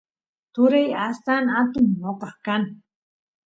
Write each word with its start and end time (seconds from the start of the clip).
turay 0.53 0.87
astan 1.07 1.45
atun 1.61 1.87
noqa 2.01 2.31
kan 2.45 2.63